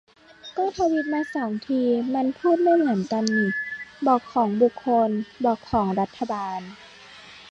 [0.57, 1.81] ก็ทวีตมาสองที
[2.13, 3.47] มันพูดไม่เหมือนกันนิ:
[4.07, 5.09] บอกของบุคคล;
[5.45, 6.59] บอกของรัฐบาล